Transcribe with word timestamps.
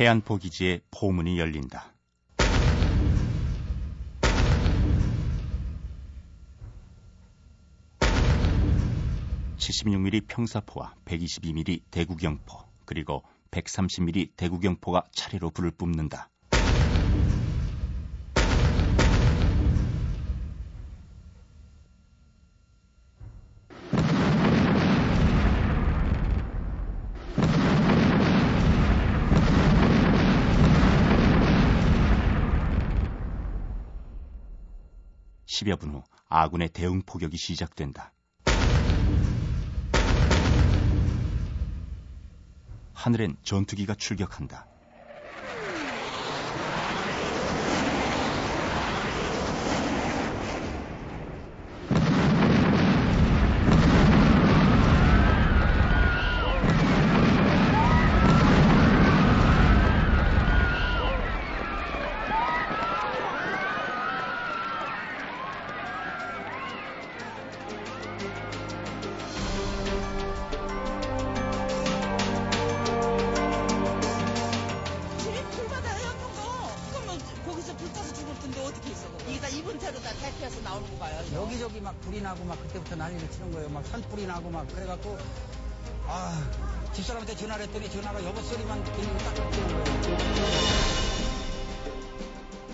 해안포 0.00 0.38
기지의 0.38 0.80
포문이 0.90 1.38
열린다. 1.38 1.92
76mm 9.58 10.26
평사포와 10.26 10.94
122mm 11.04 11.82
대구경포 11.90 12.64
그리고 12.86 13.22
130mm 13.50 14.36
대구경포가 14.36 15.04
차례로 15.12 15.50
불을 15.50 15.72
뿜는다. 15.72 16.30
십여 35.60 35.76
분 35.76 35.90
후 35.90 36.02
아군의 36.28 36.70
대응 36.70 37.02
포격이 37.02 37.36
시작된다. 37.36 38.12
하늘엔 42.94 43.36
전투기가 43.42 43.94
출격한다. 43.94 44.66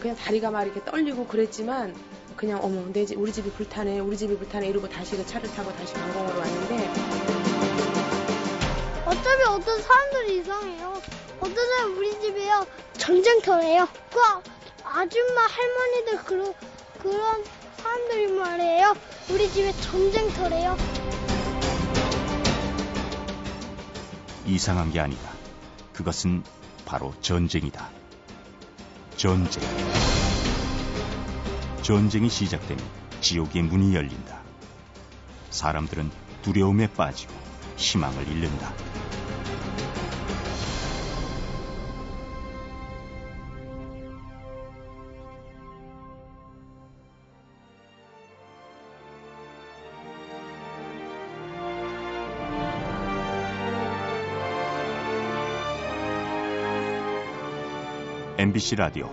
그냥 0.06 0.16
다리가 0.18 0.52
막 0.52 0.62
이렇게 0.62 0.84
떨리고 0.84 1.26
그랬지만 1.26 1.92
그냥 2.36 2.60
어머 2.62 2.80
내 2.92 3.04
집, 3.04 3.18
우리 3.18 3.32
집이 3.32 3.50
불타네 3.50 3.98
우리 3.98 4.16
집이 4.16 4.38
불타네 4.38 4.68
이러고 4.68 4.88
다시 4.88 5.16
그 5.16 5.26
차를 5.26 5.50
타고 5.50 5.72
다시 5.72 5.94
방공으로 5.94 6.38
왔는데 6.38 6.90
어차피 9.04 9.42
어떤 9.48 9.82
사람들이 9.82 10.38
이상해요. 10.38 11.02
어떤 11.40 11.54
사람 11.56 11.98
우리 11.98 12.20
집에요 12.20 12.64
전쟁터래요. 12.98 13.88
그 14.12 14.20
아줌마 14.84 15.40
할머니들 15.40 16.24
그런 16.24 16.54
그런 17.02 17.44
사람들이 17.78 18.28
말이에요. 18.28 18.94
우리 19.30 19.50
집에 19.50 19.72
전쟁터래요. 19.72 20.76
이상한 24.46 24.92
게 24.92 25.00
아니다. 25.00 25.32
그것은 25.92 26.44
바로 26.84 27.12
전쟁이다. 27.20 28.05
전쟁. 29.16 29.62
전쟁이 31.80 32.28
시작되면 32.28 32.84
지옥의 33.22 33.62
문이 33.62 33.94
열린다. 33.94 34.42
사람들은 35.48 36.10
두려움에 36.42 36.86
빠지고 36.92 37.32
희망을 37.76 38.28
잃는다. 38.28 38.74
MBC 58.46 58.76
라디오 58.76 59.10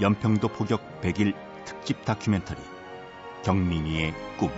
연평도 0.00 0.46
포격 0.46 1.00
100일 1.00 1.34
특집 1.64 2.04
다큐멘터리 2.04 2.60
경민이의 3.42 4.14
꿈 4.38 4.48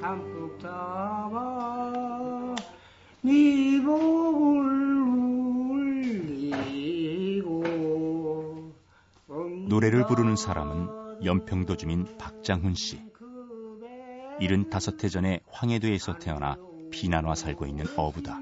담뿍 0.00 0.60
잡아 0.60 2.54
네 3.22 3.80
목을 3.80 5.00
울리고 7.40 7.64
노래를 9.66 10.06
부르는 10.06 10.36
사람은 10.36 11.24
연평도 11.24 11.76
주민 11.76 12.06
박장훈 12.16 12.74
씨. 12.74 13.08
75해 14.40 15.10
전에 15.10 15.40
황해도에서 15.50 16.18
태어나 16.18 16.56
비난와 16.90 17.34
살고 17.34 17.66
있는 17.66 17.86
어부다. 17.96 18.40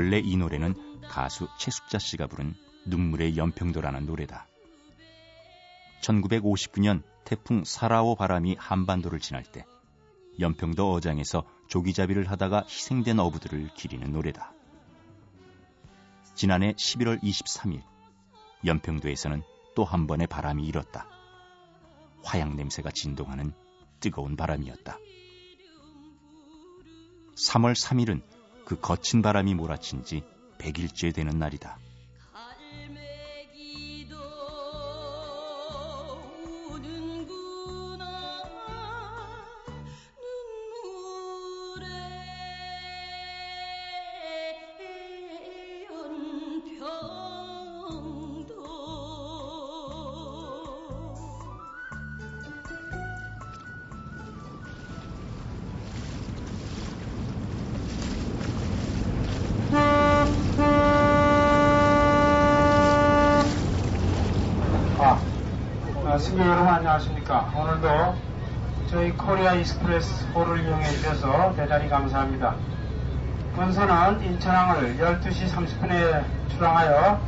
원래 0.00 0.18
이 0.18 0.34
노래는 0.34 1.02
가수 1.10 1.46
최숙자 1.58 1.98
씨가 1.98 2.26
부른 2.26 2.54
눈물의 2.86 3.36
연평도라는 3.36 4.06
노래다. 4.06 4.46
1959년 6.00 7.02
태풍 7.26 7.64
사라오 7.64 8.14
바람이 8.14 8.56
한반도를 8.58 9.20
지날 9.20 9.42
때 9.42 9.66
연평도 10.38 10.90
어장에서 10.90 11.44
조기잡이를 11.68 12.30
하다가 12.30 12.64
희생된 12.66 13.18
어부들을 13.18 13.74
기리는 13.74 14.10
노래다. 14.10 14.54
지난해 16.34 16.72
11월 16.72 17.22
23일 17.22 17.82
연평도에서는 18.64 19.42
또 19.76 19.84
한 19.84 20.06
번의 20.06 20.28
바람이 20.28 20.64
일었다. 20.64 21.06
화약 22.24 22.54
냄새가 22.54 22.90
진동하는 22.90 23.52
뜨거운 24.00 24.34
바람이었다. 24.34 24.96
3월 27.36 27.74
3일은 27.74 28.39
그 28.70 28.78
거친 28.78 29.20
바람이 29.20 29.54
몰아친 29.54 30.04
지 30.04 30.22
100일째 30.58 31.12
되는 31.12 31.40
날이다. 31.40 31.76
아, 66.40 66.42
승객 66.42 66.46
여러분 66.46 66.68
안녕하십니까. 66.72 67.52
오늘도 67.54 68.16
저희 68.88 69.12
코리아 69.12 69.52
익스프레스 69.56 70.24
호를 70.32 70.64
이용해 70.64 70.88
주셔서 70.88 71.54
대단히 71.54 71.86
감사합니다. 71.90 72.56
본선은 73.54 74.24
인천항을 74.24 74.96
12시 74.96 75.50
30분에 75.50 76.24
출항하여 76.48 77.20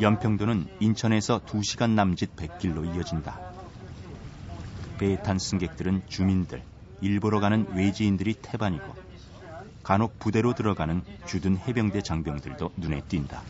연평도는 0.00 0.68
인천에서 0.78 1.40
2시간 1.40 1.90
남짓 1.90 2.36
뱃길로 2.36 2.94
이어진다. 2.94 3.40
배에 4.98 5.16
탄 5.16 5.40
승객들은 5.40 6.02
주민들, 6.06 6.62
일보러 7.00 7.40
가는 7.40 7.66
외지인들이 7.74 8.34
태반이고 8.34 8.94
간혹 9.82 10.20
부대로 10.20 10.54
들어가는 10.54 11.02
주둔 11.26 11.56
해병대 11.56 12.02
장병들도 12.02 12.70
눈에 12.76 13.02
띈다. 13.08 13.42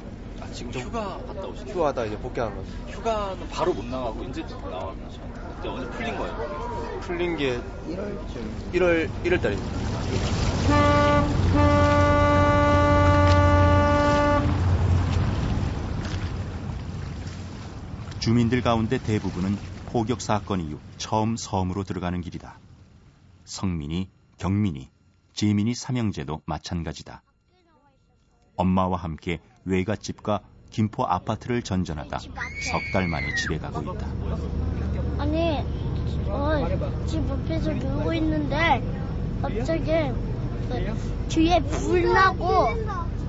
아, 0.51 0.53
지금 0.53 0.73
좀 0.73 0.83
휴가 0.83 1.17
갔다 1.27 1.47
오신 1.47 1.69
휴가하다 1.69 2.07
이제 2.07 2.19
복귀하는 2.19 2.57
거죠. 2.57 2.69
휴가는 2.89 3.49
바로 3.49 3.73
못 3.73 3.85
나가고 3.85 4.25
이제 4.25 4.43
나왔나? 4.43 5.09
이제 5.61 5.69
언제 5.69 5.89
풀린 5.91 6.19
거예요? 6.19 7.01
풀린 7.01 7.37
게 7.37 7.61
1월쯤. 7.89 8.73
1월 8.73 9.09
1월 9.25 9.41
달입니다. 9.41 9.81
주민들 18.19 18.61
가운데 18.61 18.99
대부분은 18.99 19.57
포격 19.87 20.21
사건 20.21 20.61
이후 20.61 20.79
처음 20.99 21.37
섬으로 21.37 21.85
들어가는 21.85 22.21
길이다. 22.21 22.59
성민이, 23.45 24.09
경민이, 24.39 24.91
재민이 25.33 25.75
삼형제도 25.75 26.43
마찬가지다. 26.45 27.23
엄마와 28.57 28.99
함께 28.99 29.39
외갓집과 29.65 30.41
김포 30.71 31.05
아파트를 31.05 31.63
전전하다 31.63 32.19
석 32.19 32.31
달 32.93 33.09
만에 33.09 33.35
집에 33.35 33.59
가고 33.59 33.93
있다. 33.95 34.07
아니, 35.19 35.59
어, 36.29 37.05
집 37.07 37.31
앞에서 37.31 37.73
놀고 37.73 38.13
있는데 38.15 38.83
갑자기 39.43 39.85
그 40.69 41.29
뒤에 41.29 41.61
불 41.61 42.13
나고 42.13 42.69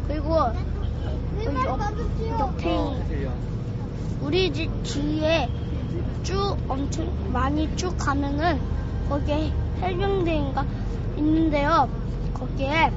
그리고 0.07 0.35
옆에 2.39 2.77
우리 4.21 4.53
집 4.53 4.69
뒤에 4.83 5.49
쭉 6.23 6.55
엄청 6.67 7.11
많이 7.33 7.75
쭉 7.75 7.97
가면은 7.97 8.59
거기에 9.09 9.51
해병대인가 9.81 10.63
있는데요. 11.17 11.89
거기에 12.35 12.91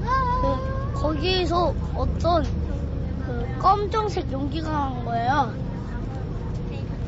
그 0.00 0.69
거기에서 0.94 1.74
어떤 1.94 2.44
그 3.24 3.58
검정색 3.58 4.30
연기가 4.32 4.70
난 4.70 5.04
거예요. 5.04 5.52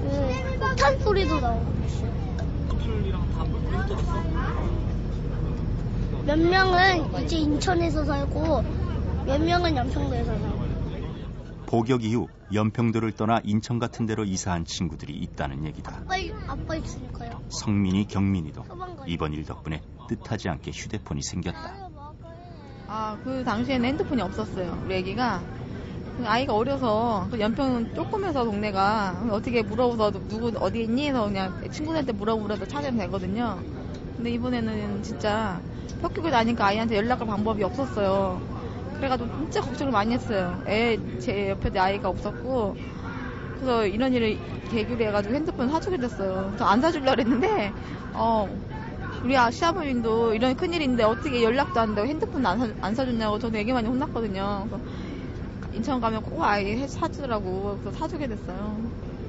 그 0.02 0.58
폭탄 0.58 0.98
소리도 0.98 1.40
나오고 1.40 1.72
몇 6.24 6.38
명은 6.38 7.24
이제 7.24 7.36
인천에서 7.36 8.04
살고 8.04 8.64
몇 9.26 9.40
명은 9.40 9.76
연평도에서 9.76 10.38
살고 10.38 10.62
포격 11.66 12.04
이후 12.04 12.28
연평도를 12.52 13.12
떠나 13.12 13.40
인천 13.44 13.78
같은 13.78 14.04
데로 14.04 14.24
이사한 14.24 14.66
친구들이 14.66 15.14
있다는 15.14 15.64
얘기다. 15.64 16.02
아빠, 16.04 16.14
아빠 16.46 16.76
있으니까요. 16.76 17.40
성민이, 17.48 18.06
경민이도. 18.08 18.62
이번 19.06 19.32
일 19.32 19.44
덕분에 19.44 19.80
뜻하지 20.08 20.50
않게 20.50 20.70
휴대폰이 20.70 21.22
생겼다. 21.22 21.88
아, 22.94 23.16
그 23.24 23.42
당시에는 23.42 23.88
핸드폰이 23.88 24.20
없었어요. 24.20 24.82
우리 24.84 24.96
애기가. 24.96 25.46
그 26.18 26.26
아이가 26.28 26.54
어려서 26.54 27.26
그 27.30 27.40
연평 27.40 27.94
조금해서 27.94 28.44
동네가 28.44 29.28
어떻게 29.30 29.62
물어보서 29.62 30.10
누구 30.28 30.52
어디 30.60 30.82
있니 30.82 31.08
해서 31.08 31.24
그냥 31.24 31.54
친구들한테 31.70 32.12
물어보라도 32.12 32.66
찾으면 32.66 32.98
되거든요. 32.98 33.64
근데 34.16 34.30
이번에는 34.32 35.02
진짜 35.02 35.62
혁교에 36.00 36.30
다니까 36.30 36.66
아이한테 36.66 36.96
연락할 36.96 37.26
방법이 37.26 37.62
없었어요. 37.64 38.42
그래가지고 38.96 39.30
진짜 39.36 39.62
걱정을 39.62 39.90
많이 39.90 40.12
했어요. 40.12 40.60
애, 40.66 40.98
제 41.18 41.48
옆에 41.50 41.70
내 41.70 41.78
아이가 41.78 42.10
없었고 42.10 42.76
그래서 43.54 43.86
이런 43.86 44.12
일을 44.12 44.38
계기로 44.68 45.04
해가지고 45.06 45.34
핸드폰 45.34 45.68
사주게 45.70 45.98
됐어요. 45.98 46.54
저 46.58 46.64
안 46.66 46.80
사주려고 46.82 47.12
그랬는데 47.16 47.74
어 48.12 48.48
우리 49.24 49.36
아, 49.36 49.50
시아버님도 49.50 50.34
이런 50.34 50.56
큰일인데 50.56 51.04
어떻게 51.04 51.42
연락도 51.42 51.78
안 51.80 51.94
되고 51.94 52.06
핸드폰 52.06 52.44
안, 52.44 52.58
사, 52.58 52.74
안 52.80 52.94
사줬냐고 52.94 53.38
저도 53.38 53.52
되게 53.52 53.72
많이 53.72 53.86
혼났거든요. 53.88 54.68
인천 55.72 56.00
가면 56.00 56.22
꼭 56.22 56.42
아이 56.42 56.66
해- 56.80 56.86
사주라고 56.88 57.78
그래서 57.80 57.96
사주게 57.98 58.26
됐어요. 58.26 58.78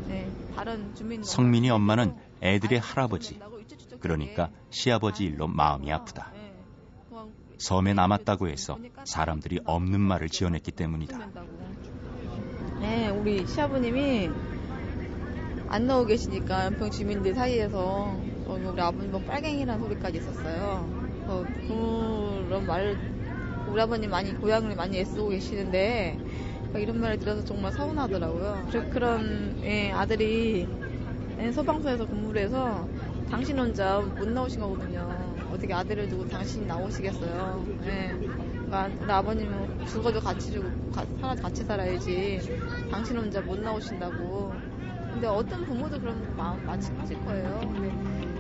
네, 0.08 0.30
다른 0.56 0.94
주민 0.96 1.24
성민이 1.24 1.70
엄마는 1.70 2.16
애들의 2.42 2.80
할아버지, 2.80 3.40
그러니까 4.00 4.50
시아버지 4.70 5.26
일로 5.26 5.48
마음이 5.48 5.92
아프다. 5.94 6.32
네, 6.34 6.54
섬에 7.60 7.94
남았다고 7.94 8.50
해서 8.50 8.78
사람들이 9.06 9.62
없는 9.64 10.02
말을 10.02 10.28
지어냈기 10.28 10.72
때문이다. 10.72 11.20
네, 12.82 13.10
우리 13.10 13.46
시아버님이 13.48 14.30
안 15.70 15.88
나오고 15.88 16.08
계시니까 16.08 16.66
연평 16.66 16.92
주민들 16.92 17.34
사이에서 17.34 18.20
어, 18.54 18.72
우리 18.72 18.82
아버님 18.82 19.12
뭐 19.12 19.20
빨갱이라는 19.22 19.80
소리까지 19.84 20.18
있었어요. 20.18 20.88
어, 21.28 21.44
그런 21.68 22.66
말 22.66 22.96
우리 23.68 23.82
아버님 23.82 24.10
많이 24.12 24.34
고향을 24.36 24.76
많이 24.76 24.98
애쓰고 25.00 25.30
계시는데 25.30 26.20
어, 26.74 26.78
이런 26.78 27.00
말을 27.00 27.18
들어서 27.18 27.44
정말 27.44 27.72
서운하더라고요. 27.72 28.68
그, 28.72 28.90
그런 28.90 29.56
예, 29.64 29.92
아들이 29.92 30.68
예, 31.40 31.52
소방서에서 31.52 32.06
근무를 32.06 32.42
해서 32.44 32.88
당신 33.30 33.58
혼자 33.58 34.02
못 34.02 34.28
나오신 34.30 34.62
거거든요. 34.62 35.10
어떻게 35.52 35.74
아들을 35.74 36.08
두고 36.10 36.28
당신이 36.28 36.68
나오시겠어요. 36.68 37.66
예. 37.86 38.14
그러니까 38.66 39.18
아버님은 39.18 39.88
죽어도 39.88 40.20
같이 40.20 40.52
죽고 40.52 40.70
가- 40.92 41.06
살아 41.20 41.36
같이 41.36 41.64
살아야지. 41.64 42.40
당신 42.92 43.18
혼자 43.18 43.42
못 43.42 43.60
나오신다고. 43.60 44.52
근데 45.12 45.28
어떤 45.28 45.64
부모도 45.66 46.00
그런 46.00 46.36
마음 46.36 46.64
마찬가지일 46.66 47.24
거예요. 47.26 47.60
근데 47.62 48.33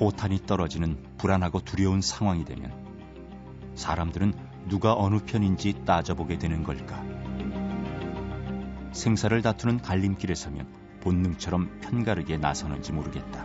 포탄이 0.00 0.46
떨어지는 0.46 0.96
불안하고 1.18 1.60
두려운 1.60 2.00
상황이 2.00 2.46
되면 2.46 2.72
사람들은 3.74 4.32
누가 4.66 4.94
어느 4.94 5.18
편인지 5.18 5.84
따져보게 5.84 6.38
되는 6.38 6.64
걸까? 6.64 7.04
생사를 8.92 9.42
다투는 9.42 9.82
갈림길에 9.82 10.34
서면 10.34 10.66
본능처럼 11.02 11.80
편가르게 11.82 12.38
나서는지 12.38 12.92
모르겠다. 12.92 13.44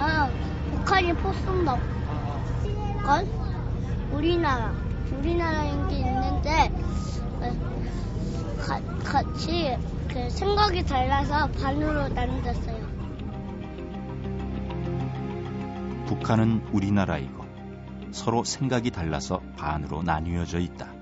아, 0.00 0.30
북한이 0.72 1.14
포쏜다. 1.14 1.78
건 3.04 3.28
우리나라, 4.10 4.74
우리나라인 5.16 5.86
게 5.86 5.98
있는데 5.98 6.72
어, 6.74 7.07
가- 8.68 8.82
같이 9.02 9.78
그 10.12 10.28
생각이 10.28 10.84
달라서 10.84 11.48
반으로 11.52 12.08
나뉘었어요. 12.08 12.86
북한은 16.06 16.66
우리나라이고 16.72 17.46
서로 18.10 18.44
생각이 18.44 18.90
달라서 18.90 19.40
반으로 19.56 20.02
나뉘어져 20.02 20.58
있다. 20.58 20.92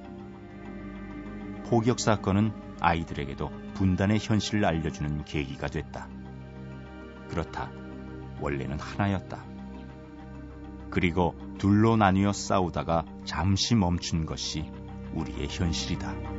포격 1.68 1.98
사건은 1.98 2.52
아이들에게도 2.80 3.50
분단의 3.74 4.18
현실을 4.20 4.64
알려주는 4.64 5.24
계기가 5.24 5.66
됐다. 5.66 6.08
그렇다. 7.28 7.70
원래는 8.40 8.78
하나였다. 8.78 9.42
그리고 10.90 11.34
둘로 11.58 11.96
나뉘어 11.96 12.32
싸우다가 12.32 13.04
잠시 13.24 13.74
멈춘 13.74 14.24
것이 14.24 14.70
우리의 15.14 15.48
현실이다. 15.50 16.35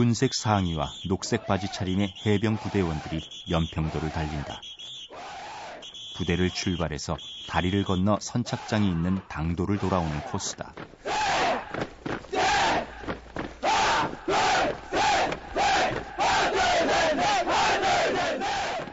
붉은색 0.00 0.32
상의와 0.32 0.94
녹색 1.06 1.46
바지 1.46 1.70
차림의 1.70 2.14
해병 2.24 2.56
부대원들이 2.56 3.20
연평도를 3.50 4.08
달린다. 4.08 4.62
부대를 6.16 6.48
출발해서 6.48 7.18
다리를 7.46 7.84
건너 7.84 8.16
선착장이 8.18 8.90
있는 8.90 9.20
당도를 9.28 9.78
돌아오는 9.78 10.18
코스다. 10.22 10.72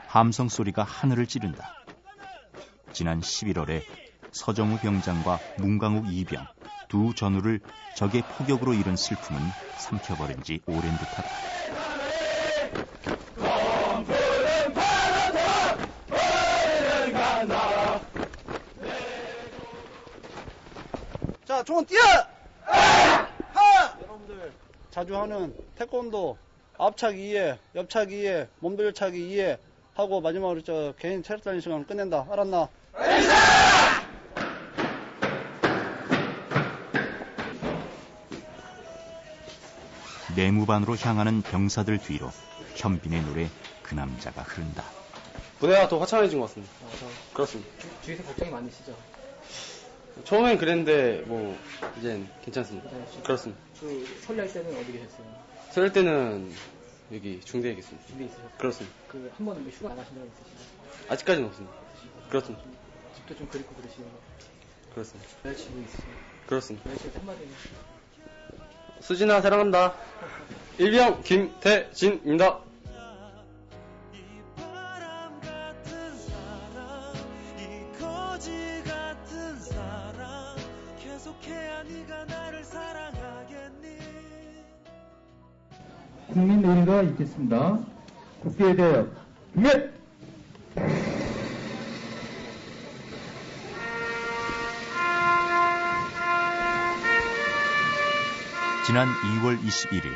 함성 0.08 0.50
소리가 0.50 0.84
하늘을 0.84 1.26
찌른다. 1.26 1.74
지난 2.92 3.22
11월에 3.22 3.82
서정우 4.34 4.80
병장과 4.80 5.40
문강욱 5.60 6.12
이병 6.12 6.46
두 6.88 7.13
전우를 7.13 7.60
적의 7.96 8.24
포격으로 8.38 8.74
잃은 8.74 8.96
슬픔은 8.96 9.39
삼켜버린 9.77 10.44
지 10.44 10.62
오랜 10.67 10.82
듯하다. 10.82 11.29
자, 21.46 21.58
자, 21.58 21.63
총 21.63 21.84
뛰어! 21.86 22.00
하! 22.65 23.98
여러분들 24.01 24.51
자주 24.91 25.17
하는 25.17 25.56
태권도 25.75 26.38
앞차기 26.77 27.34
2회, 27.34 27.58
옆차기 27.75 28.24
2회, 28.24 28.48
몸돌차기 28.60 29.36
2회 29.36 29.58
하고 29.96 30.22
마지막으로 30.22 30.62
저 30.62 30.94
개인 31.00 31.24
체력 31.24 31.44
단련 31.44 31.62
시간을 31.62 31.88
끝낸다. 31.88 32.27
알았나? 32.29 32.70
내무반으로 40.38 40.96
향하는 40.98 41.41
병사들 41.41 41.98
뒤로 41.98 42.29
현빈의 42.75 43.24
노래 43.24 43.50
그 43.82 43.96
남자가 43.96 44.44
흐른다. 44.44 44.84
부대가 45.60 45.88
더 45.88 45.98
화창해진 45.98 46.39
것 46.39 46.46
같습니다. 46.46 46.72
그렇습니다. 47.34 47.72
주위에서 48.03 48.22
걱정이 48.24 48.51
많으시죠? 48.51 48.96
처음엔 50.25 50.60
그랬는데 50.60 51.24
뭐 51.25 51.58
이젠 51.98 52.29
괜찮습니다. 52.46 52.88
그렇습니다. 53.24 53.60
그 53.79 54.20
설날 54.22 54.48
때는 54.53 54.77
어디 54.79 54.91
계셨어요? 54.91 55.44
설날 55.72 55.91
때는 55.94 56.53
여기 57.13 57.39
중대에 57.44 57.72
있겠습니다. 57.72 58.08
집에 58.08 58.25
있으셨어요? 58.25 58.50
그렇습니다. 58.60 58.96
그 59.10 59.32
한 59.38 59.46
번은 59.46 59.63
뭐 59.63 59.72
휴가 59.72 59.89
나가신 59.89 60.13
적 60.15 60.22
있으시나요? 60.24 60.67
아직까지는 61.10 61.48
없습니다. 61.50 61.75
그렇습니다. 62.29 62.63
집도 63.15 63.36
좀 63.36 63.48
그립고 63.50 63.74
그러시는 63.75 64.08
거. 64.12 64.20
그렇습니다. 64.94 65.29
여자친구 65.46 65.82
있으세요? 65.82 66.13
그렇습니다. 66.46 66.91
여자친구 66.91 67.17
한마디 67.20 67.48
수진아 69.00 69.42
사랑한다. 69.42 69.94
일병 70.77 71.22
김태진입니다. 71.24 72.60
국민 86.27 86.62
노래가 86.62 87.01
있겠습니다. 87.04 87.80
국기에 88.44 88.75
대하여 88.75 89.08
준비! 89.54 89.97
지난 98.88 99.10
2월 99.10 99.62
21일 99.62 100.13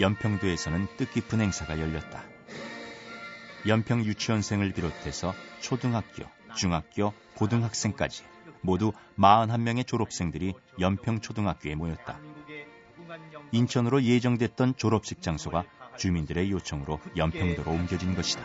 연평도에서는 0.00 0.88
뜻깊은 0.96 1.40
행사가 1.40 1.78
열렸다. 1.78 2.24
연평 3.68 4.04
유치원생을 4.04 4.72
비롯해서 4.72 5.32
초등학교, 5.60 6.24
중학교, 6.56 7.12
고등학생까지 7.36 8.24
모두 8.60 8.92
41명의 9.20 9.86
졸업생들이 9.86 10.54
연평 10.80 11.20
초등학교에 11.20 11.76
모였다. 11.76 12.18
인천으로 13.52 14.02
예정됐던 14.02 14.74
졸업식 14.76 15.22
장소가 15.22 15.62
주민들의 15.96 16.50
요청으로 16.50 16.98
연평도로 17.16 17.70
옮겨진 17.70 18.16
것이다. 18.16 18.42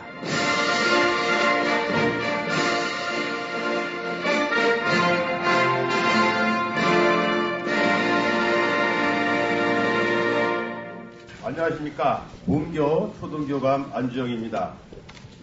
안녕하십니까. 11.54 12.26
문교 12.46 13.14
초등교감 13.20 13.92
안주영입니다. 13.94 14.72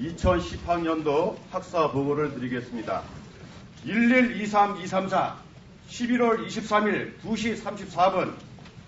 2010학년도 0.02 1.38
학사 1.52 1.90
보고를 1.90 2.34
드리겠습니다. 2.34 3.02
1123-234 3.86 5.36
11월 5.88 6.46
23일 6.46 7.18
2시 7.22 7.64
34분 7.64 8.34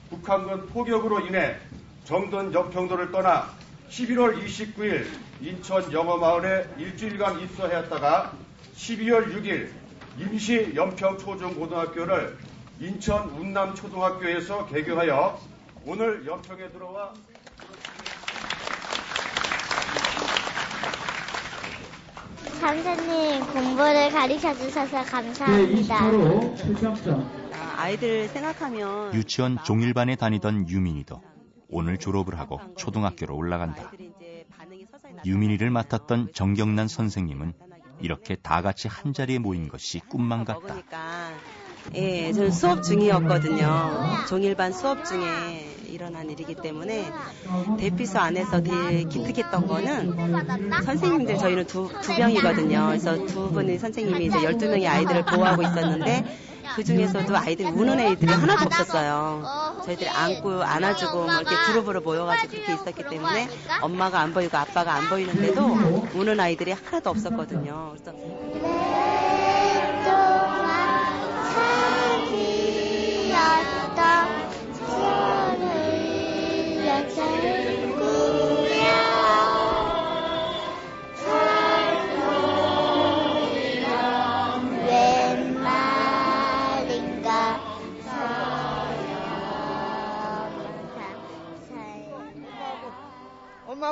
북한군 0.09 0.67
포격으로 0.67 1.21
인해 1.21 1.55
정든 2.03 2.53
연평도를 2.53 3.13
떠나 3.13 3.47
11월 3.89 4.37
29일 4.43 5.05
인천 5.39 5.93
영어마을에 5.93 6.67
일주일간 6.77 7.39
입소하였다가 7.39 8.33
12월 8.75 9.33
6일 9.33 9.69
임시 10.19 10.73
연평 10.75 11.17
초중고등학교를 11.19 12.37
인천 12.81 13.29
운남 13.29 13.75
초등학교에서 13.75 14.65
개교하여 14.67 15.52
오늘 15.85 16.25
연평에 16.25 16.69
들어와 16.71 17.13
선생님 22.59 23.45
공부를 23.51 24.09
가르쳐 24.09 24.53
주셔서 24.53 25.03
감사합니다. 25.03 25.97
아이들 27.75 28.29
생각하면 28.29 29.13
유치원 29.13 29.57
종일반에 29.65 30.15
다니던 30.15 30.69
유민이도 30.69 31.21
오늘 31.69 31.97
졸업을 31.97 32.39
하고 32.39 32.61
초등학교로 32.77 33.35
올라간다. 33.35 33.91
유민이를 35.25 35.69
맡았던 35.69 36.31
정경란 36.33 36.87
선생님은 36.87 37.53
이렇게 37.99 38.35
다 38.35 38.61
같이 38.61 38.87
한 38.87 39.13
자리에 39.13 39.39
모인 39.39 39.67
것이 39.67 39.99
꿈만 39.99 40.45
같다. 40.45 40.75
예, 41.95 42.31
저는 42.33 42.51
수업 42.51 42.81
중이었거든요. 42.83 44.25
종일반 44.27 44.71
수업 44.73 45.03
중에 45.05 45.69
일어난 45.87 46.27
일이기 46.29 46.55
때문에 46.55 47.05
대피소 47.77 48.17
안에서 48.19 48.61
되게 48.63 49.03
기특했던 49.03 49.67
거는 49.67 50.81
선생님들 50.83 51.37
저희는 51.37 51.67
두, 51.67 51.89
두 52.01 52.15
병이거든요. 52.15 52.87
그래서 52.87 53.25
두 53.27 53.51
분의 53.51 53.77
선생님이 53.77 54.25
이제 54.25 54.37
12명의 54.39 54.87
아이들을 54.87 55.25
보호하고 55.25 55.61
있었는데 55.61 56.25
그 56.75 56.83
중에서도 56.83 57.37
아이들 57.37 57.67
우는 57.67 57.99
애들이 57.99 58.31
하나도 58.31 58.65
없었어요. 58.65 59.43
저희들이 59.85 60.09
안고 60.09 60.63
안아주고 60.63 61.13
뭐 61.25 61.33
이렇게 61.41 61.55
그룹으로 61.67 62.01
모여가지고 62.01 62.49
그렇게 62.53 62.73
있었기 62.73 63.03
때문에 63.09 63.47
엄마가 63.81 64.19
안 64.21 64.33
보이고 64.33 64.57
아빠가 64.57 64.93
안 64.95 65.07
보이는데도 65.09 65.61
우는 66.15 66.39
아이들이 66.39 66.71
하나도 66.71 67.11
없었거든요. 67.11 67.93
그래서 67.93 69.02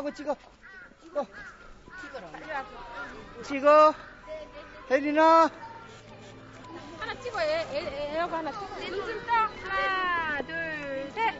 하고 0.01 0.11
찍어. 0.15 0.35
찍어. 1.03 1.27
찍어. 3.43 3.93
혜린아. 4.89 5.49
하나 6.99 7.19
찍어, 7.19 7.41
애, 7.41 7.67
애, 7.71 8.15
애하고 8.15 8.35
하나 8.35 8.51
찍어. 8.51 8.67
떠. 9.27 9.33
하나, 9.69 10.41
둘, 10.41 11.11
셋. 11.13 11.35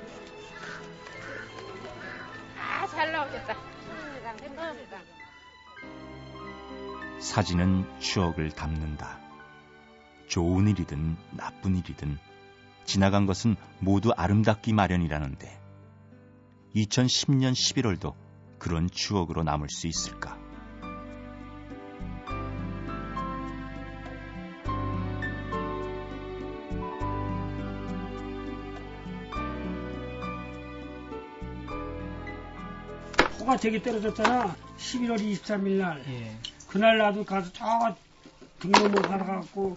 아, 2.60 2.88
잘 2.88 3.12
나오겠다. 3.12 3.56
사진은 7.20 8.00
추억을 8.00 8.52
담는다. 8.52 9.20
좋은 10.28 10.68
일이든 10.68 11.18
나쁜 11.32 11.78
일이든 11.78 12.20
지나간 12.86 13.26
것은 13.26 13.56
모두 13.80 14.12
아름답기 14.16 14.74
마련이라는데 14.74 15.60
2010년 16.76 17.54
11월도 17.54 18.31
그런 18.62 18.92
추억으로 18.92 19.42
남을 19.42 19.70
수 19.72 19.88
있을까? 19.88 20.38
포가 33.40 33.58
되게 33.58 33.82
떨어졌잖아. 33.82 34.56
11월 34.78 35.18
23일 35.18 35.80
날. 35.80 36.06
그날 36.68 37.00
나도 37.00 37.26
가서 37.26 37.52
저 37.52 37.98
등록문 38.60 39.02
가갖고 39.02 39.76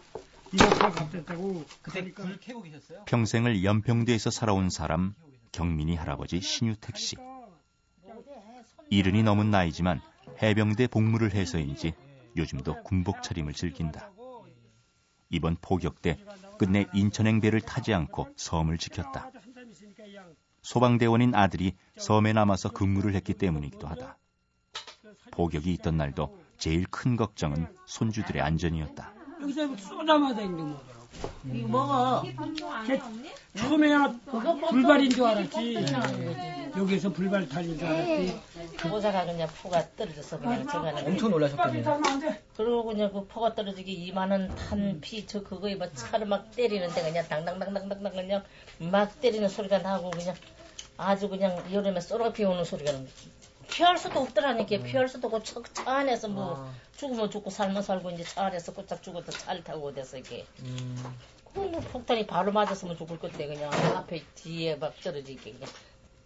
이렇게 0.53 0.79
갚겠다고. 0.79 1.65
그때 1.81 2.13
불 2.13 2.39
켜고 2.39 2.61
계셨어요? 2.61 3.05
평생을 3.07 3.65
연평도에서 3.65 4.31
살아온 4.31 4.69
사람 4.69 5.15
경민이 5.53 5.97
할아버지 5.97 6.43
신유택 6.43 6.99
씨. 6.99 7.17
이른이 8.95 9.25
넘은 9.25 9.51
나이지만 9.51 10.01
해병대 10.41 10.87
복무를 10.87 11.35
해서인지 11.35 11.95
요즘도 12.37 12.85
군복 12.85 13.25
차림을 13.25 13.53
즐긴다. 13.53 14.13
이번 15.31 15.57
포격 15.61 16.01
때 16.01 16.17
끝내 16.59 16.87
인천행 16.95 17.41
배를 17.41 17.61
타지 17.61 17.93
않고 17.93 18.29
섬을 18.37 18.79
지켰다. 18.79 19.33
소방대원인 20.63 21.35
아들이 21.35 21.75
섬에 21.97 22.33
남아서 22.33 22.69
근무를 22.69 23.17
했기 23.17 23.35
때문이기도 23.35 23.89
하다. 23.89 24.17
포격이 25.33 25.73
있던 25.73 25.97
날도 25.97 26.39
제일 26.57 26.87
큰 26.87 27.17
걱정은 27.17 27.67
손주들의 27.87 28.41
안전이었다. 28.41 29.13
여기서 29.43 29.77
쏘자마자 29.77 30.41
이제 30.41 30.51
뭐더라고. 30.53 31.04
이거 31.53 31.69
먹어. 31.69 32.23
걔 32.87 33.01
처음에야 33.57 34.15
불발인 34.71 35.11
줄 35.11 35.25
알았지. 35.27 35.87
여기서 36.77 37.11
불발 37.13 37.49
달린 37.49 37.79
줄 37.79 37.87
알았지. 37.87 38.41
보사가 38.89 39.27
그냥 39.27 39.49
포가 39.63 39.87
떨어져서 39.97 40.39
그냥 40.39 40.67
저거는 40.67 41.07
엄청 41.07 41.31
놀라셨겠네요. 41.31 41.85
그리고 42.57 42.85
그냥 42.85 43.13
그 43.13 43.27
포가 43.27 43.55
떨어지기 43.55 43.93
이만한 43.93 44.55
탄피 44.57 45.27
저 45.27 45.43
그거에 45.43 45.75
막 45.77 45.95
차를 45.95 46.27
막 46.27 46.51
때리는데 46.51 47.03
그냥 47.03 47.27
당당당당당당 47.29 48.13
그냥 48.13 48.43
막 48.79 49.21
때리는 49.21 49.49
소리가 49.49 49.79
나고 49.79 50.11
그냥 50.11 50.35
아주 50.97 51.29
그냥 51.29 51.63
여름에 51.73 52.01
쏘라 52.01 52.33
피우는 52.33 52.65
소리가 52.65 52.93
나. 52.93 52.99
피할 53.69 53.99
수도 53.99 54.21
없더라니까 54.21 54.83
피할 54.85 55.09
수도 55.09 55.29
없고 55.29 55.43
차, 55.43 55.61
차 55.73 55.97
안에서 55.99 56.29
뭐 56.29 56.73
죽으면 56.97 57.31
죽고 57.31 57.51
살면 57.51 57.83
살고 57.83 58.11
이제 58.11 58.25
차 58.25 58.47
안에서 58.47 58.73
꽂짝 58.73 59.03
죽어도 59.03 59.31
차를 59.33 59.63
타고 59.65 59.89
어디서 59.89 60.19
이게 60.19 60.47
그뭐 61.53 61.71
폭탄이 61.93 62.27
바로 62.27 62.53
맞았으면 62.53 62.97
죽을 62.97 63.19
건데 63.19 63.47
그냥 63.47 63.73
앞에 63.73 64.23
뒤에 64.35 64.77
막 64.77 64.95
떨어지게 65.03 65.53
그냥 65.53 65.69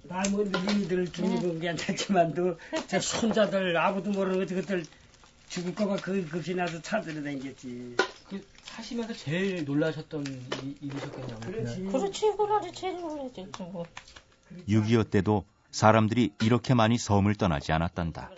나뭐 0.02 0.45
니들 0.45 1.12
죽이는 1.12 1.61
게 1.61 1.66
괜찮지만도 1.68 2.59
저 2.87 3.00
손자들 3.00 3.76
아무도 3.76 4.11
모르는 4.11 4.47
그것들 4.47 4.87
죽을 5.49 5.75
거가 5.75 5.97
그 5.97 6.26
급이 6.28 6.54
나서 6.54 6.80
찾으러 6.83 7.23
다녔지. 7.23 7.97
그 8.28 8.47
사시면서 8.62 9.14
제일 9.14 9.64
놀라셨던 9.64 10.25
일- 10.25 10.76
일이셨겠네요. 10.83 11.40
그날. 11.40 11.92
그렇지 11.92 12.37
그날이 12.37 12.73
제일 12.73 13.00
놀랐지 13.00 13.47
뭐. 13.59 13.87
6.25 14.68 15.11
때도 15.11 15.45
사람들이 15.70 16.32
이렇게 16.42 16.75
많이 16.75 16.98
섬을 16.98 17.34
떠나지 17.37 17.72
않았단다. 17.72 18.30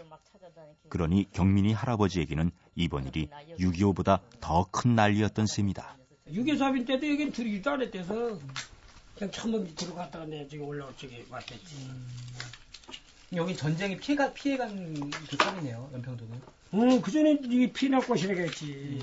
그러니 0.88 1.30
경민이 1.32 1.72
할아버지에게는 1.72 2.50
이번 2.74 3.06
일이 3.06 3.28
6.25보다 3.58 4.20
더 4.40 4.64
큰 4.70 4.94
난리였던 4.96 5.46
셈이다. 5.46 5.96
6.23인 6.28 6.86
때도 6.86 7.08
여긴 7.10 7.32
들이기도 7.32 7.70
안 7.70 7.82
했대서 7.82 8.38
그냥 9.16 9.30
천문 9.32 9.64
밑으로 9.64 9.94
갔다가 9.94 10.24
내 10.24 10.46
지금 10.48 10.66
올라올 10.66 10.92
적에 10.96 11.24
왔댔지. 11.30 11.90
여기 13.36 13.56
전쟁이 13.56 13.96
피해가 13.96 14.32
피해간 14.32 15.10
그 15.10 15.36
섬이네요. 15.36 15.90
연평도는. 15.92 16.40
응, 16.74 17.00
그 17.00 17.10
전에 17.12 17.38
이 17.44 17.70
피나꽃이라겠지. 17.72 18.98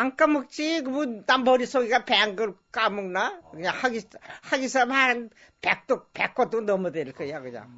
안 0.02 0.16
까먹지 0.16 0.82
그뭐난 0.82 1.44
머릿속에가 1.44 2.06
배안걸 2.06 2.56
까먹나 2.72 3.40
그냥 3.52 3.76
하기 3.76 4.02
하기삼 4.42 4.92
한 4.92 5.30
백도 5.62 6.08
백것도 6.12 6.62
넘어될 6.62 7.12
거야 7.12 7.40
그냥 7.40 7.70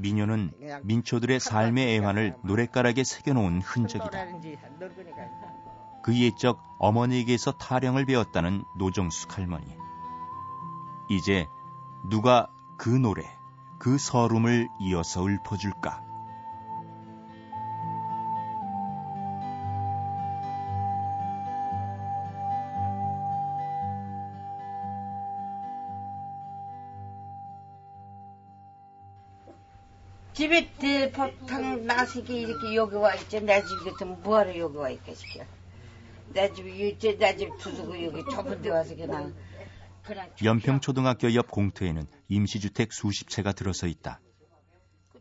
미녀는 0.00 0.52
그냥 0.58 0.80
민초들의 0.84 1.38
삶의 1.38 1.94
애환을 1.96 2.36
노랫가락에 2.42 3.04
새겨놓은 3.04 3.60
흔적이다. 3.60 4.26
그 6.02 6.18
옛적 6.18 6.58
어머니에게서 6.78 7.52
타령을 7.58 8.06
배웠다는 8.06 8.62
노정숙 8.78 9.36
할머니. 9.36 9.66
이제 11.10 11.46
누가 12.08 12.48
그 12.78 12.88
노래, 12.88 13.22
그 13.78 13.98
서름을 13.98 14.68
이어서 14.80 15.26
읊어줄까? 15.26 16.05
집에 30.36 30.70
대폭탄 30.78 31.86
나시기 31.86 32.42
이렇게 32.42 32.74
여기 32.76 32.94
와 32.96 33.14
있지 33.14 33.40
내 33.40 33.62
집 33.62 33.84
같으면 33.84 34.22
뭐하러 34.22 34.56
여기 34.58 34.76
와 34.76 34.90
있겠어 34.90 35.22
내 36.34 36.52
집이 36.52 36.90
이제 36.90 37.16
내집 37.18 37.56
두두고 37.58 38.04
여기 38.04 38.22
좁은 38.30 38.60
데 38.60 38.68
와서 38.68 38.94
그냥 38.94 39.34
그냥 40.02 40.28
연평초등학교 40.44 41.34
옆 41.34 41.50
공터에는 41.50 42.06
임시주택 42.28 42.92
수십 42.92 43.28
채가 43.30 43.52
들어서 43.52 43.86
있다. 43.86 44.20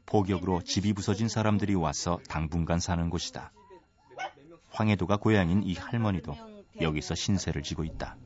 폭격으로 0.06 0.62
집이 0.64 0.94
부서진 0.94 1.30
사람들이 1.30 1.74
와서 1.76 2.20
당분간 2.28 2.80
사는 2.80 3.10
곳이다. 3.10 3.52
황해도가 4.70 5.18
고향인 5.18 5.64
이 5.64 5.76
할머니도 5.76 6.36
여기서 6.82 7.16
신세를 7.16 7.64
지고 7.64 7.84
있다. 7.86 8.18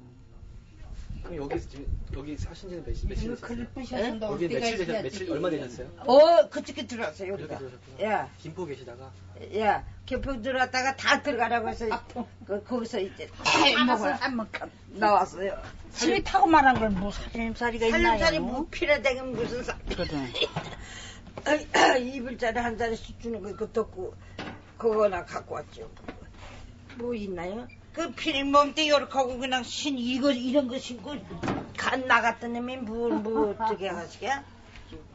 그럼 1.29 1.43
여기 1.43 1.61
지금 1.61 1.85
여기 2.15 2.35
사신 2.37 2.69
지는 2.69 2.83
며칠 2.83 3.07
며칠 3.07 3.35
됐어요? 3.35 4.19
여기 4.31 4.47
며칠 4.47 4.77
되셨 4.77 5.01
며칠 5.03 5.31
얼마 5.31 5.49
되셨어요? 5.49 5.87
어 5.99 6.49
그저께 6.49 6.87
들어왔어요 6.87 7.33
여기 7.33 7.43
여기가 7.43 7.57
들어오셨구나. 7.59 8.03
야 8.09 8.29
김포 8.39 8.65
계시다가 8.65 9.11
야, 9.57 9.85
개평 10.05 10.41
들어왔다가 10.41 10.97
다 10.97 11.21
들어가라고 11.21 11.69
해서 11.69 11.85
그, 12.45 12.61
거기서 12.63 12.99
이제 12.99 13.29
다 13.41 13.85
먹어요. 13.85 14.13
한만큼 14.15 14.69
나왔어요. 14.89 15.57
집에 15.93 16.21
타고 16.23 16.45
말한 16.47 16.77
걸 16.77 16.89
뭐 16.89 17.11
살림살이가 17.11 17.85
있나요? 17.85 18.01
살림살이 18.03 18.39
뭐 18.39 18.67
필요되긴 18.69 19.31
무슨 19.31 19.63
살. 19.63 19.77
그래. 19.85 20.33
이불짜리 22.01 22.59
한 22.59 22.77
자리씩 22.77 23.19
주는 23.21 23.41
거 23.41 23.49
그것도 23.53 23.81
없고 23.81 24.13
그거나 24.77 25.23
갖고 25.23 25.55
왔죠. 25.55 25.89
뭐 26.97 27.13
있나요? 27.13 27.65
그 27.93 28.11
필 28.13 28.43
몸뚱이 28.45 28.87
이렇게 28.87 29.11
하고 29.13 29.37
그냥 29.37 29.63
신 29.63 29.97
이거 29.97 30.31
이런 30.31 30.67
거 30.67 30.77
신고 30.77 31.15
간 31.77 32.05
나갔던 32.07 32.53
놈이 32.53 32.77
뭘뭐 32.77 33.55
어떻게 33.59 33.87
하시게? 33.87 34.31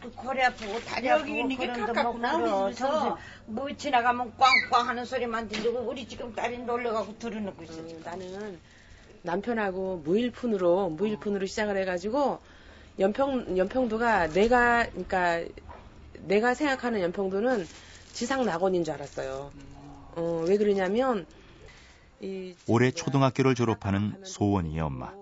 그 0.01 0.09
허리 0.09 0.43
아프고 0.43 0.79
다리 0.81 1.09
여기 1.09 1.23
아프고 1.23 1.37
있는 1.37 1.49
게 1.57 1.67
그런데 1.67 1.93
가깝구나, 1.93 2.39
뭐 2.39 2.65
우리 2.67 2.75
집에서. 2.75 2.91
그러서 2.91 3.19
뭐 3.47 3.77
지나가면 3.77 4.33
꽝꽝 4.39 4.89
하는 4.89 5.05
소리만 5.05 5.49
들리고 5.49 5.79
우리 5.81 6.07
지금 6.07 6.33
딸이 6.35 6.59
놀러 6.59 6.93
가고 6.93 7.19
들어놓고 7.19 7.63
있어. 7.65 7.81
음, 7.81 8.03
나는 8.05 8.61
남편하고 9.23 10.03
무일푼으로 10.05 10.91
무일푼으로 10.91 11.47
시작을 11.47 11.77
해가지고 11.79 12.41
연평 12.99 13.57
연평도가 13.59 14.29
내가 14.29 14.87
그러니까 14.91 15.45
내가 16.27 16.55
생각하는 16.55 17.01
연평도는 17.01 17.67
지상 18.13 18.45
낙원인 18.45 18.85
줄 18.85 18.95
알았어요. 18.95 19.51
어, 20.17 20.45
왜 20.47 20.57
그러냐면 20.57 21.27
이 21.27 21.44
올해 22.67 22.91
초등학교를 22.91 23.55
졸업하는 23.55 24.25
소원이의 24.25 24.81
엄마. 24.81 25.13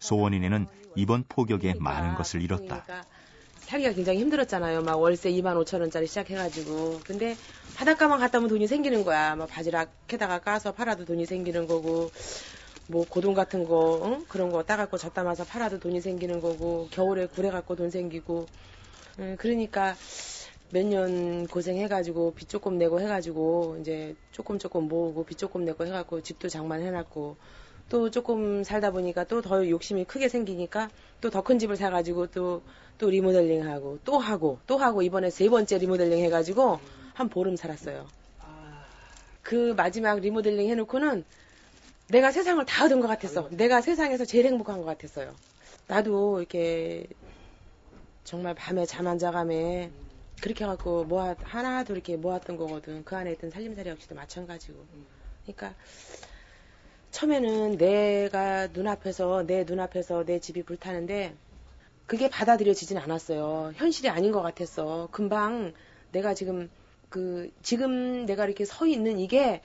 소원이네는 0.00 0.66
이번 0.96 1.24
포격에 1.28 1.74
많은 1.78 2.14
것을 2.14 2.42
잃었다. 2.42 2.84
살기가 3.60 3.92
굉장히 3.92 4.18
힘들었잖아요. 4.20 4.82
막 4.82 4.96
월세 4.96 5.30
2만 5.30 5.56
5천 5.64 5.80
원짜리 5.80 6.06
시작해가지고. 6.06 7.00
근데 7.04 7.36
바닷가만 7.74 8.20
갔다 8.20 8.38
오면 8.38 8.50
돈이 8.50 8.66
생기는 8.66 9.04
거야. 9.04 9.34
막 9.36 9.48
바지락에다가 9.48 10.40
까서 10.40 10.72
팔아도 10.72 11.04
돈이 11.04 11.26
생기는 11.26 11.66
거고. 11.66 12.10
뭐 12.86 13.06
고동 13.08 13.32
같은 13.32 13.64
거 13.64 14.02
응? 14.04 14.24
그런 14.28 14.52
거 14.52 14.62
따갖고 14.62 14.98
젖 14.98 15.14
담아서 15.14 15.44
팔아도 15.44 15.80
돈이 15.80 16.00
생기는 16.00 16.40
거고 16.40 16.88
겨울에 16.90 17.26
구래 17.26 17.50
갖고 17.50 17.76
돈 17.76 17.90
생기고 17.90 18.46
음, 19.20 19.36
그러니까 19.38 19.96
몇 20.74 20.84
년 20.84 21.46
고생해가지고 21.46 22.34
빚 22.34 22.48
조금 22.48 22.78
내고 22.78 23.00
해가지고 23.00 23.78
이제 23.80 24.16
조금 24.32 24.58
조금 24.58 24.88
모으고 24.88 25.24
빚 25.24 25.38
조금 25.38 25.64
내고 25.64 25.86
해갖고 25.86 26.20
집도 26.22 26.48
장만해놨고 26.48 27.36
또 27.88 28.10
조금 28.10 28.64
살다 28.64 28.90
보니까 28.90 29.24
또 29.24 29.40
더 29.40 29.68
욕심이 29.68 30.04
크게 30.04 30.28
생기니까 30.28 30.90
또 31.20 31.30
더 31.30 31.42
큰 31.42 31.58
집을 31.58 31.76
사가지고 31.76 32.26
또 32.28 32.62
또 32.98 33.10
리모델링하고 33.10 33.98
또 34.04 34.18
하고 34.18 34.58
또 34.66 34.78
하고 34.78 35.02
이번에 35.02 35.30
세 35.30 35.48
번째 35.48 35.78
리모델링 35.78 36.18
해가지고 36.24 36.78
한 37.14 37.28
보름 37.28 37.56
살았어요. 37.56 38.06
그 39.42 39.74
마지막 39.76 40.20
리모델링 40.20 40.68
해놓고는 40.70 41.24
내가 42.08 42.30
세상을 42.32 42.64
다 42.66 42.84
얻은 42.84 43.00
것 43.00 43.08
같았어. 43.08 43.48
내가 43.50 43.80
세상에서 43.80 44.24
제일 44.24 44.46
행복한 44.46 44.78
것 44.78 44.84
같았어요. 44.84 45.34
나도 45.88 46.38
이렇게 46.40 47.06
정말 48.24 48.54
밤에 48.54 48.86
잠 48.86 49.06
안 49.06 49.18
자감에 49.18 49.90
그렇게 50.44 50.62
해갖고 50.64 51.04
모아 51.04 51.34
하나도 51.42 51.94
이렇게 51.94 52.18
모았던 52.18 52.58
거거든. 52.58 53.02
그 53.02 53.16
안에 53.16 53.32
있던 53.32 53.48
살림살이 53.48 53.88
없이도 53.88 54.14
마찬가지고. 54.14 54.84
그러니까 55.42 55.74
처음에는 57.12 57.78
내가 57.78 58.66
눈앞에서 58.66 59.46
내 59.46 59.64
눈앞에서 59.64 60.26
내 60.26 60.40
집이 60.40 60.64
불타는데 60.64 61.34
그게 62.04 62.28
받아들여지진 62.28 62.98
않았어요. 62.98 63.72
현실이 63.76 64.10
아닌 64.10 64.32
것 64.32 64.42
같았어. 64.42 65.08
금방 65.12 65.72
내가 66.12 66.34
지금 66.34 66.68
그 67.08 67.50
지금 67.62 68.26
내가 68.26 68.44
이렇게 68.44 68.66
서 68.66 68.86
있는 68.86 69.18
이게 69.18 69.62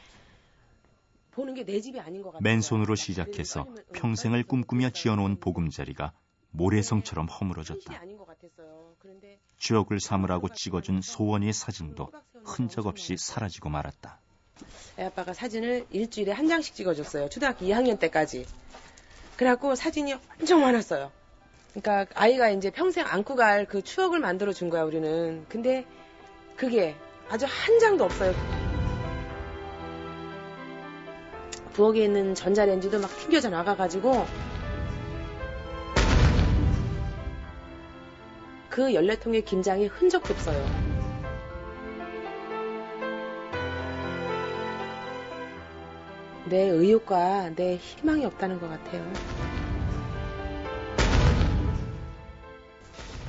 보는 1.32 1.56
게 1.56 1.66
내 1.66 1.82
집이 1.82 2.00
아닌 2.00 2.22
것 2.22 2.32
같아요. 2.32 2.42
맨손으로 2.42 2.96
시작해서 2.96 3.68
평생을 3.92 4.44
꿈꾸며 4.44 4.92
지어놓은 4.92 5.42
보금자리가 5.42 6.14
모래성처럼 6.52 7.28
허물어졌다. 7.28 8.02
추억을 9.58 10.00
삼으라고 10.00 10.50
찍어준 10.50 11.02
소원이의 11.02 11.54
사진도 11.54 12.10
흔적 12.44 12.88
없이 12.88 13.16
사라지고 13.18 13.70
말았다. 13.70 14.20
애 14.98 15.06
아빠가 15.06 15.34
사진을 15.34 15.86
일주일에 15.92 16.32
한 16.32 16.48
장씩 16.48 16.76
찍어줬어요. 16.76 17.30
초등학교 17.30 17.66
2학년 17.66 18.00
때까지. 18.00 18.46
그래갖고 19.38 19.76
사진이 19.76 20.16
엄청 20.40 20.62
많았어요. 20.62 21.12
그러니까 21.74 22.08
아이가 22.16 22.50
이제 22.50 22.72
평생 22.72 23.06
안고 23.08 23.36
갈 23.36 23.66
그 23.66 23.82
추억을 23.82 24.20
만들어 24.20 24.52
준 24.52 24.70
거야 24.70 24.84
우리는. 24.84 25.46
근데 25.48 25.86
그게 26.58 26.96
아주 27.30 27.46
한 27.48 27.80
장도 27.80 28.04
없어요. 28.04 28.34
부엌에 31.74 32.04
있는 32.04 32.36
전자레인지도 32.36 33.00
막 33.00 33.08
튕겨져 33.20 33.50
나가가지고 33.50 34.26
그 38.70 38.94
연료통의 38.94 39.44
김장에 39.46 39.86
흔적도 39.88 40.34
없어요. 40.34 40.64
내 46.50 46.68
의욕과 46.70 47.52
내 47.56 47.76
희망이 47.78 48.26
없다는 48.26 48.60
것 48.60 48.68
같아요. 48.70 49.12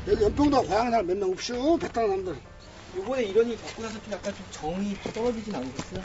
여기 0.09 0.25
연평도 0.25 0.63
고향 0.63 0.91
사람 0.91 1.07
몇 1.07 1.17
명 1.17 1.31
없어 1.31 1.77
베트남 1.77 2.09
사람들 2.09 2.35
요번에 2.97 3.23
이런 3.25 3.47
일 3.49 3.57
겪고 3.61 3.83
나서 3.83 4.01
좀 4.03 4.13
약간 4.13 4.33
좀 4.35 4.47
정이 4.51 4.95
떨어지진 5.15 5.55
않겠어요? 5.55 6.03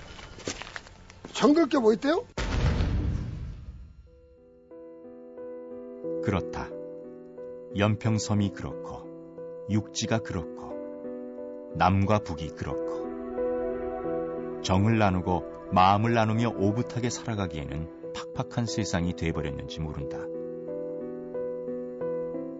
정들 1.33 1.67
게뭐 1.69 1.93
있대요? 1.93 2.25
그렇다. 6.23 6.69
연평섬이 7.77 8.51
그렇고 8.51 9.04
육지가 9.69 10.19
그렇고 10.19 10.73
남과 11.73 12.19
북이 12.19 12.49
그렇고 12.49 13.05
정을 14.61 14.97
나누고 14.97 15.55
마음을 15.71 16.13
나누며 16.13 16.53
오붓하게 16.57 17.09
살아가기에는 17.09 18.05
팍팍한 18.35 18.65
세상이 18.65 19.15
돼버렸는지 19.15 19.79
모른다. 19.79 20.17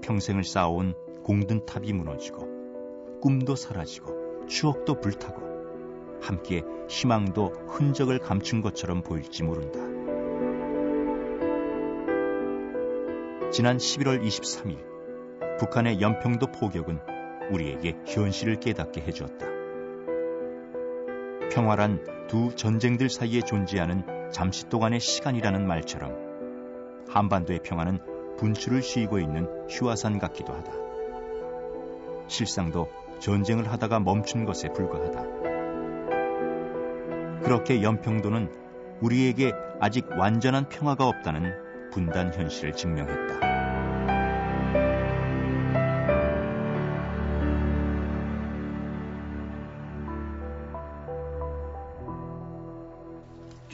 평생을 0.01 0.43
쌓아온 0.43 0.93
공든 1.23 1.65
탑이 1.65 1.93
무너지고 1.93 3.19
꿈도 3.21 3.55
사라지고 3.55 4.45
추억도 4.47 4.99
불타고 4.99 5.41
함께 6.21 6.63
희망도 6.87 7.47
흔적을 7.67 8.19
감춘 8.19 8.61
것처럼 8.61 9.01
보일지 9.01 9.43
모른다. 9.43 9.79
지난 13.51 13.77
11월 13.77 14.23
23일 14.23 14.94
북한의 15.57 16.01
연평도 16.01 16.47
포격은 16.47 16.99
우리에게 17.51 17.95
현실을 18.05 18.59
깨닫게 18.59 19.01
해주었다. 19.01 19.45
평화란 21.51 22.27
두 22.27 22.53
전쟁들 22.55 23.09
사이에 23.09 23.41
존재하는 23.41 24.03
잠시 24.31 24.67
동안의 24.67 24.99
시간이라는 24.99 25.65
말처럼 25.65 27.05
한반도의 27.09 27.59
평화는 27.63 27.99
분출을 28.37 28.81
쉬고 28.81 29.19
있는 29.19 29.47
휴화산 29.69 30.19
같기도 30.19 30.53
하다. 30.53 30.71
실상도 32.27 32.89
전쟁을 33.19 33.71
하다가 33.71 33.99
멈춘 33.99 34.45
것에 34.45 34.69
불과하다. 34.73 35.23
그렇게 37.43 37.81
연평도는 37.81 38.51
우리에게 39.01 39.53
아직 39.79 40.05
완전한 40.09 40.67
평화가 40.67 41.07
없다는 41.07 41.53
분단 41.91 42.33
현실을 42.33 42.73
증명했다. 42.73 43.54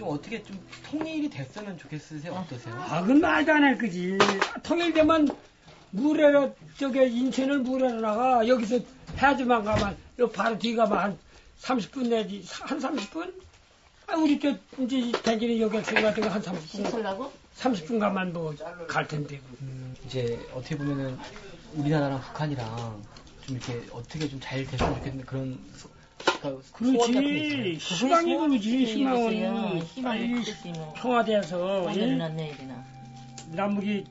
좀 0.01 0.09
어떻게 0.09 0.41
좀 0.43 0.59
통일이 0.89 1.29
됐으면 1.29 1.77
좋겠으세요? 1.77 2.33
어떠세요? 2.33 2.73
아, 2.75 3.01
그건 3.01 3.19
말도 3.21 3.51
안 3.53 3.63
할 3.63 3.77
거지. 3.77 4.17
통일되면 4.63 5.29
물에로, 5.91 6.55
저기 6.79 6.99
인천을 7.05 7.59
물에로 7.59 8.01
나가. 8.01 8.47
여기서 8.47 8.79
해주만 9.21 9.63
가면, 9.63 9.95
요 10.19 10.29
바로 10.31 10.57
뒤 10.57 10.75
가면 10.75 10.97
한 10.97 11.17
30분 11.61 12.07
내지, 12.09 12.43
한 12.61 12.79
30분? 12.79 13.31
아, 14.07 14.15
우리 14.15 14.39
저, 14.39 14.57
이제 14.79 15.11
대진이 15.21 15.61
여기 15.61 15.77
학생 15.77 16.01
같은 16.01 16.23
거한 16.23 16.41
30분. 16.41 17.03
가고 17.03 17.31
30분 17.57 17.99
가면 17.99 18.33
뭐 18.33 18.55
갈 18.87 19.07
텐데. 19.07 19.39
이제 20.07 20.39
어떻게 20.55 20.75
보면은 20.77 21.15
우리나라랑 21.75 22.19
북한이랑 22.21 23.03
좀 23.45 23.55
이렇게 23.55 23.85
어떻게 23.91 24.27
좀 24.27 24.39
잘 24.39 24.65
됐으면 24.65 24.95
좋겠는 24.95 25.25
그런 25.27 25.59
소, 25.77 25.90
그렇지. 26.73 27.75
희망이 27.75 28.37
그러지, 28.37 28.85
희망은. 28.85 29.79
희망이 29.79 30.33
빨리. 30.33 30.43
평화돼서. 30.95 31.85
내일이나. 32.35 32.83
남북이 33.51 34.05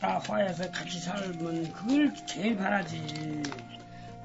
다 0.00 0.18
화해서 0.18 0.70
같이 0.70 0.98
살면 1.00 1.72
그걸 1.72 2.12
제일 2.26 2.56
바라지. 2.56 3.42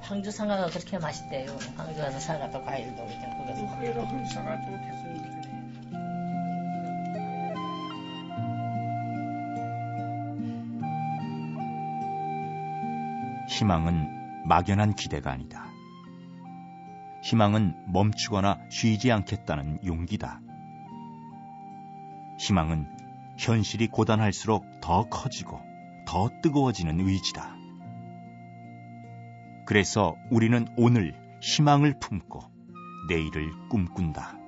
황주 0.00 0.30
상가가 0.30 0.66
그렇게 0.66 0.98
맛있대요. 0.98 1.56
황주 1.76 2.00
가서 2.00 2.18
사가도 2.18 2.64
과일도 2.64 2.96
그냥 3.06 3.38
거기서. 3.38 3.66
좀 4.64 4.80
됐으면 4.80 5.16
좋겠네. 5.16 5.48
희망은 13.48 14.44
막연한 14.46 14.94
기대가 14.94 15.32
아니다. 15.32 15.67
희망은 17.28 17.74
멈추거나 17.92 18.58
쉬지 18.70 19.12
않겠다는 19.12 19.80
용기다. 19.84 20.40
희망은 22.40 22.88
현실이 23.36 23.88
고단할수록 23.88 24.64
더 24.80 25.04
커지고 25.10 25.60
더 26.06 26.30
뜨거워지는 26.42 27.00
의지다. 27.00 27.54
그래서 29.66 30.16
우리는 30.30 30.66
오늘 30.78 31.14
희망을 31.42 31.98
품고 32.00 32.40
내일을 33.10 33.68
꿈꾼다. 33.68 34.38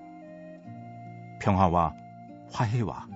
평화와 1.43 1.93
화해와 2.51 3.07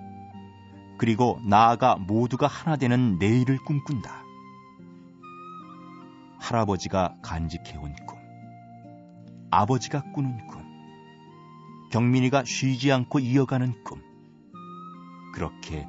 그리고 0.99 1.41
나아가 1.49 1.97
모두가 1.97 2.49
하나 2.49 2.77
되는 2.77 3.19
내일을 3.19 3.57
꿈꾼다. 3.65 4.25
할아버지가 6.39 7.17
간직해온 7.23 7.95
꿈, 8.07 8.14
아버지가 9.55 10.03
꾸는 10.13 10.49
꿈, 10.49 10.65
경민이가 11.93 12.43
쉬지 12.45 12.91
않고 12.91 13.21
이어가는 13.21 13.85
꿈. 13.85 14.03
그렇게 15.33 15.87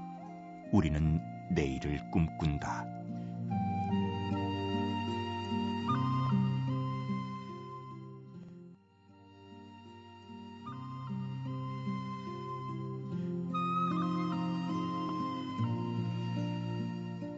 우리는 0.72 1.20
내일을 1.52 2.12
꿈꾼다. 2.12 2.86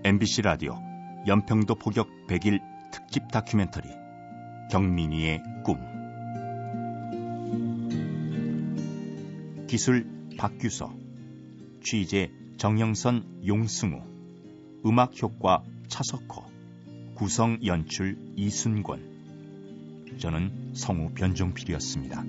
MBC 0.03 0.41
라디오 0.41 0.77
연평도 1.25 1.75
포격 1.75 2.07
100일 2.27 2.61
특집 2.91 3.29
다큐멘터리 3.29 3.89
경민이의 4.71 5.41
꿈 5.65 5.96
기술 9.67 10.07
박규서 10.37 10.93
취재 11.83 12.31
정영선 12.57 13.43
용승우 13.45 14.01
음악 14.85 15.21
효과 15.21 15.61
차석호 15.89 16.45
구성 17.15 17.59
연출 17.65 18.17
이순권 18.37 19.17
저는 20.19 20.71
성우 20.73 21.11
변종필이었습니다. 21.15 22.23